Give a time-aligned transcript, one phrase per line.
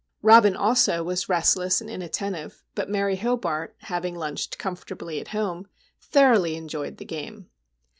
[0.23, 5.67] Robin also was restless and inattentive; but Mary Hobart, having lunched comfortably at home,
[6.01, 7.51] thoroughly enjoyed the game.